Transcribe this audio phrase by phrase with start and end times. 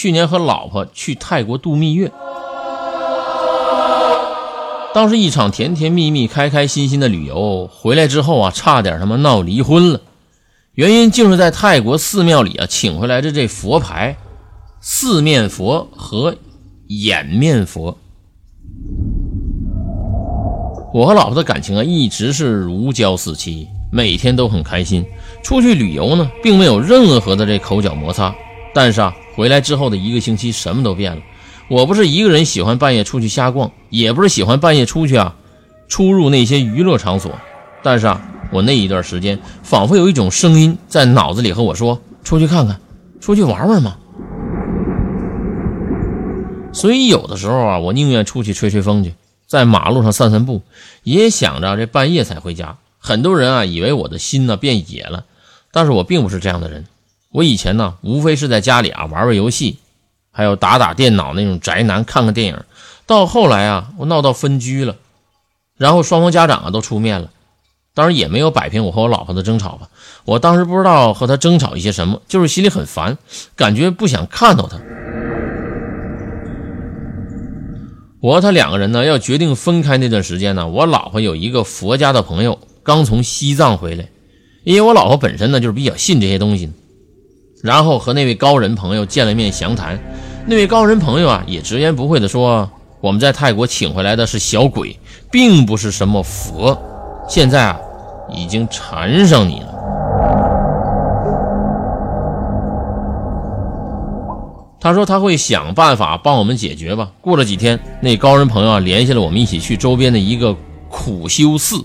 [0.00, 2.10] 去年和老婆去泰国度蜜月，
[4.94, 10.00] 当时一场甜甜蜜蜜、开开心心的旅游，回来之后啊，差点他妈闹离婚了。
[10.72, 14.16] 原因就是在泰国寺庙里啊，请回来的这佛牌，
[14.80, 16.34] 四面佛和
[16.86, 17.98] 掩面佛。
[20.94, 25.04] 我和老婆的感情啊，一直是如胶似漆，每天都很开心。
[25.42, 28.34] 出去旅游呢，并没有任何的这口角摩擦。
[28.72, 31.22] 但是啊，回来之后的一个星期，什么都变了。
[31.68, 35.36] 我不是一个人喜欢半夜出去瞎逛，也不是喜欢半夜出去啊，
[35.88, 37.32] 出入那些娱乐场所。
[37.82, 38.22] 但是啊，
[38.52, 42.80] 我那一段时间，仿佛有一种声音在脑子里和我说：“出去看看，
[43.20, 43.96] 出去玩玩嘛。”
[46.72, 49.14] 所以有的时候啊，我宁愿出去吹吹风去。
[49.46, 50.62] 在马路上散散步，
[51.02, 52.76] 也想着这半夜才回家。
[52.98, 55.24] 很多人啊，以为我的心呢变野了，
[55.72, 56.84] 但是我并不是这样的人。
[57.32, 59.78] 我以前呢，无非是在家里啊玩玩游戏，
[60.32, 62.58] 还有打打电脑那种宅男，看看电影。
[63.06, 64.96] 到后来啊，我闹到分居了，
[65.76, 67.30] 然后双方家长啊都出面了，
[67.94, 69.88] 当然也没有摆平我和我老婆的争吵吧。
[70.24, 73.16] 我当时不知道和他争吵一些什么，就是心里很烦，
[73.54, 74.78] 感觉不想看到他。
[78.20, 84.08] 我和他两个人呢，要决定分开那段时间呢，我老婆有一个佛家的朋友刚从西藏回来，
[84.64, 86.70] 因为我老婆本身呢就是比较信这些东西，
[87.62, 89.98] 然后和那位高人朋友见了面详谈，
[90.46, 94.98] 那位高人朋友啊也直言不讳的说，我们在泰国请回来的是小鬼，
[95.30, 96.80] 并不是什么佛，
[97.28, 97.78] 现在啊
[98.30, 99.74] 已经缠上你了。
[104.80, 107.10] 他说他会想办法帮我们解决吧。
[107.20, 110.56] 过了几天，那高人朋友啊联系了我们一起去周边的一个
[110.88, 111.84] 苦修寺。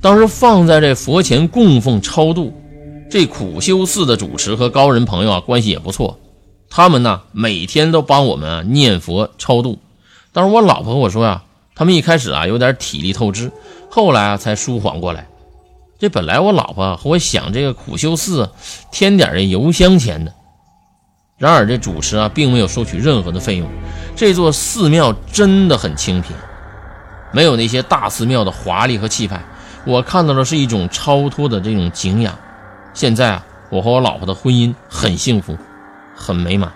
[0.00, 2.54] 当时放在这佛前供奉超度。
[3.14, 6.18] 这苦修寺的主持和高人朋友啊关系也不错，
[6.68, 9.78] 他们呢每天都帮我们啊念佛超度。
[10.32, 11.44] 当时我老婆和我说呀，
[11.76, 13.52] 他们一开始啊有点体力透支，
[13.88, 15.28] 后来啊才舒缓过来。
[15.96, 18.50] 这本来我老婆和我想这个苦修寺
[18.90, 20.34] 添点这油香钱的。
[21.38, 23.68] 然而，这主持啊，并没有收取任何的费用。
[24.16, 26.34] 这座寺庙真的很清贫，
[27.30, 29.40] 没有那些大寺庙的华丽和气派。
[29.86, 32.36] 我看到的是一种超脱的这种敬仰。
[32.94, 35.58] 现在啊，我和我老婆的婚姻很幸福，
[36.14, 36.72] 很美满。